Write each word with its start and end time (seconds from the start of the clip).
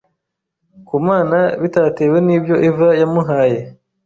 ku 0.87 0.95
Mana 1.07 1.39
bitatewe 1.61 2.17
nibyo 2.27 2.55
Eva 2.67 2.89
yamuhaye 3.01 3.59